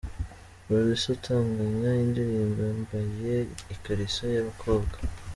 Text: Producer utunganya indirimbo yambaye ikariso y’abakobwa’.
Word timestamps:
Producer 0.65 1.11
utunganya 1.15 1.91
indirimbo 2.03 2.59
yambaye 2.69 3.37
ikariso 3.73 4.23
y’abakobwa’. 4.33 4.95